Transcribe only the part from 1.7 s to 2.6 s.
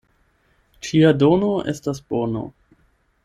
estas bono.